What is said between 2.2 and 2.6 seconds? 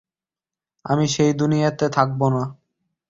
না।